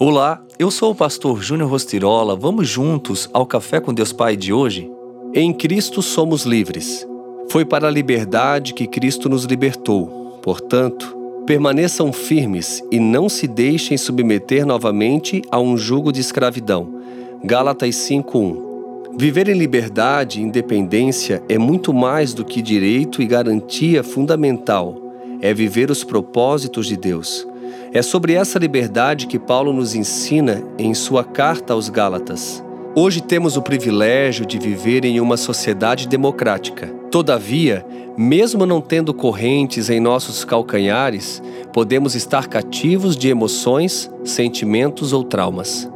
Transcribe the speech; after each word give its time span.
Olá, 0.00 0.40
eu 0.60 0.70
sou 0.70 0.92
o 0.92 0.94
pastor 0.94 1.42
Júnior 1.42 1.68
Rostirola. 1.68 2.36
Vamos 2.36 2.68
juntos 2.68 3.28
ao 3.32 3.44
Café 3.44 3.80
com 3.80 3.92
Deus 3.92 4.12
Pai 4.12 4.36
de 4.36 4.52
hoje? 4.52 4.88
Em 5.34 5.52
Cristo 5.52 6.02
somos 6.02 6.44
livres. 6.44 7.04
Foi 7.50 7.64
para 7.64 7.88
a 7.88 7.90
liberdade 7.90 8.74
que 8.74 8.86
Cristo 8.86 9.28
nos 9.28 9.42
libertou. 9.42 10.38
Portanto, 10.40 11.16
permaneçam 11.44 12.12
firmes 12.12 12.80
e 12.92 13.00
não 13.00 13.28
se 13.28 13.48
deixem 13.48 13.98
submeter 13.98 14.64
novamente 14.64 15.42
a 15.50 15.58
um 15.58 15.76
jugo 15.76 16.12
de 16.12 16.20
escravidão. 16.20 17.02
Gálatas 17.42 17.96
5:1. 17.96 19.16
Viver 19.18 19.48
em 19.48 19.58
liberdade 19.58 20.38
e 20.38 20.44
independência 20.44 21.42
é 21.48 21.58
muito 21.58 21.92
mais 21.92 22.32
do 22.32 22.44
que 22.44 22.62
direito 22.62 23.20
e 23.20 23.26
garantia 23.26 24.04
fundamental. 24.04 24.94
É 25.42 25.52
viver 25.52 25.90
os 25.90 26.04
propósitos 26.04 26.86
de 26.86 26.96
Deus. 26.96 27.44
É 27.90 28.02
sobre 28.02 28.34
essa 28.34 28.58
liberdade 28.58 29.26
que 29.26 29.38
Paulo 29.38 29.72
nos 29.72 29.94
ensina 29.94 30.62
em 30.78 30.92
sua 30.92 31.24
carta 31.24 31.72
aos 31.72 31.88
Gálatas. 31.88 32.62
Hoje 32.94 33.22
temos 33.22 33.56
o 33.56 33.62
privilégio 33.62 34.44
de 34.44 34.58
viver 34.58 35.06
em 35.06 35.20
uma 35.20 35.38
sociedade 35.38 36.06
democrática. 36.06 36.86
Todavia, 37.10 37.86
mesmo 38.14 38.66
não 38.66 38.82
tendo 38.82 39.14
correntes 39.14 39.88
em 39.88 40.00
nossos 40.00 40.44
calcanhares, 40.44 41.42
podemos 41.72 42.14
estar 42.14 42.46
cativos 42.46 43.16
de 43.16 43.28
emoções, 43.28 44.10
sentimentos 44.22 45.14
ou 45.14 45.24
traumas. 45.24 45.88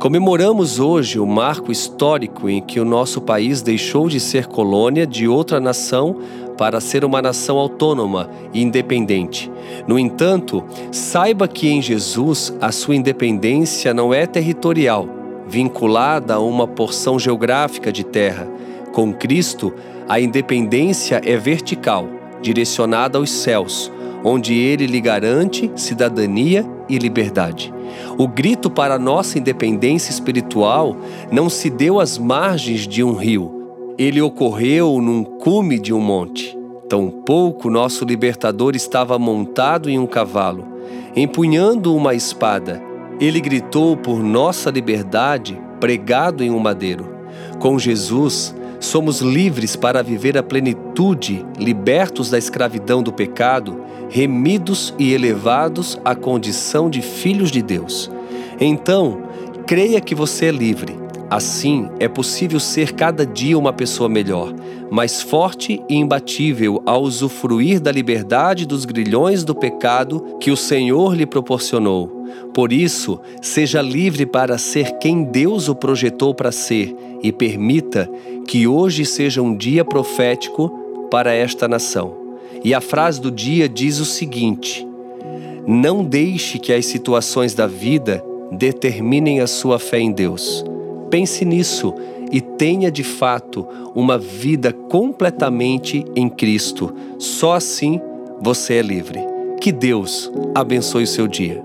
Comemoramos 0.00 0.80
hoje 0.80 1.18
o 1.20 1.26
marco 1.26 1.70
histórico 1.70 2.48
em 2.48 2.60
que 2.60 2.80
o 2.80 2.84
nosso 2.84 3.20
país 3.20 3.62
deixou 3.62 4.08
de 4.08 4.18
ser 4.18 4.46
colônia 4.46 5.06
de 5.06 5.28
outra 5.28 5.60
nação 5.60 6.16
para 6.56 6.80
ser 6.80 7.04
uma 7.04 7.20
nação 7.20 7.58
autônoma 7.58 8.30
e 8.52 8.62
independente. 8.62 9.50
No 9.86 9.98
entanto, 9.98 10.64
saiba 10.90 11.46
que 11.46 11.68
em 11.68 11.82
Jesus 11.82 12.54
a 12.60 12.72
sua 12.72 12.96
independência 12.96 13.92
não 13.92 14.12
é 14.12 14.26
territorial, 14.26 15.08
vinculada 15.46 16.34
a 16.34 16.40
uma 16.40 16.66
porção 16.66 17.18
geográfica 17.18 17.92
de 17.92 18.04
terra. 18.04 18.48
Com 18.92 19.12
Cristo, 19.12 19.72
a 20.08 20.20
independência 20.20 21.20
é 21.24 21.36
vertical, 21.36 22.08
direcionada 22.40 23.18
aos 23.18 23.30
céus, 23.30 23.92
onde 24.24 24.54
ele 24.54 24.86
lhe 24.86 25.00
garante 25.00 25.70
cidadania 25.76 26.64
e 26.88 26.98
liberdade. 26.98 27.72
O 28.18 28.26
grito 28.26 28.70
para 28.70 28.98
nossa 28.98 29.38
independência 29.38 30.10
espiritual 30.10 30.96
não 31.30 31.48
se 31.48 31.70
deu 31.70 32.00
às 32.00 32.18
margens 32.18 32.86
de 32.86 33.02
um 33.02 33.14
rio, 33.14 33.55
ele 33.98 34.20
ocorreu 34.20 35.00
num 35.00 35.24
cume 35.24 35.78
de 35.78 35.92
um 35.92 36.00
monte. 36.00 36.56
Tampouco 36.88 37.70
nosso 37.70 38.04
libertador 38.04 38.76
estava 38.76 39.18
montado 39.18 39.88
em 39.88 39.98
um 39.98 40.06
cavalo, 40.06 40.66
empunhando 41.16 41.94
uma 41.94 42.14
espada. 42.14 42.82
Ele 43.18 43.40
gritou 43.40 43.96
por 43.96 44.22
nossa 44.22 44.70
liberdade, 44.70 45.58
pregado 45.80 46.44
em 46.44 46.50
um 46.50 46.58
madeiro. 46.58 47.08
Com 47.58 47.78
Jesus, 47.78 48.54
somos 48.78 49.20
livres 49.22 49.74
para 49.74 50.02
viver 50.02 50.36
a 50.36 50.42
plenitude, 50.42 51.44
libertos 51.58 52.28
da 52.28 52.36
escravidão 52.36 53.02
do 53.02 53.12
pecado, 53.12 53.80
remidos 54.10 54.94
e 54.98 55.14
elevados 55.14 55.98
à 56.04 56.14
condição 56.14 56.90
de 56.90 57.00
filhos 57.00 57.50
de 57.50 57.62
Deus. 57.62 58.10
Então, 58.60 59.22
creia 59.66 60.00
que 60.02 60.14
você 60.14 60.46
é 60.46 60.52
livre 60.52 61.05
Assim, 61.28 61.88
é 61.98 62.06
possível 62.06 62.60
ser 62.60 62.92
cada 62.92 63.26
dia 63.26 63.58
uma 63.58 63.72
pessoa 63.72 64.08
melhor, 64.08 64.54
mais 64.90 65.20
forte 65.20 65.82
e 65.88 65.96
imbatível 65.96 66.80
ao 66.86 67.02
usufruir 67.02 67.80
da 67.80 67.90
liberdade 67.90 68.64
dos 68.64 68.84
grilhões 68.84 69.42
do 69.42 69.52
pecado 69.52 70.36
que 70.40 70.52
o 70.52 70.56
Senhor 70.56 71.16
lhe 71.16 71.26
proporcionou. 71.26 72.24
Por 72.54 72.72
isso, 72.72 73.20
seja 73.42 73.82
livre 73.82 74.24
para 74.24 74.56
ser 74.56 74.98
quem 74.98 75.24
Deus 75.24 75.68
o 75.68 75.74
projetou 75.74 76.32
para 76.32 76.52
ser 76.52 76.94
e 77.20 77.32
permita 77.32 78.08
que 78.46 78.68
hoje 78.68 79.04
seja 79.04 79.42
um 79.42 79.56
dia 79.56 79.84
profético 79.84 80.68
para 81.10 81.32
esta 81.32 81.66
nação. 81.66 82.14
E 82.62 82.72
a 82.72 82.80
frase 82.80 83.20
do 83.20 83.32
dia 83.32 83.68
diz 83.68 83.98
o 83.98 84.04
seguinte: 84.04 84.86
Não 85.66 86.04
deixe 86.04 86.58
que 86.58 86.72
as 86.72 86.86
situações 86.86 87.52
da 87.52 87.66
vida 87.66 88.24
determinem 88.52 89.40
a 89.40 89.46
sua 89.46 89.78
fé 89.78 89.98
em 89.98 90.12
Deus. 90.12 90.64
Pense 91.10 91.44
nisso 91.44 91.94
e 92.30 92.40
tenha 92.40 92.90
de 92.90 93.04
fato 93.04 93.66
uma 93.94 94.18
vida 94.18 94.72
completamente 94.72 96.04
em 96.14 96.28
Cristo. 96.28 96.92
Só 97.18 97.54
assim 97.54 98.00
você 98.40 98.74
é 98.74 98.82
livre. 98.82 99.20
Que 99.60 99.72
Deus 99.72 100.30
abençoe 100.54 101.04
o 101.04 101.08
seu 101.08 101.26
dia. 101.26 101.64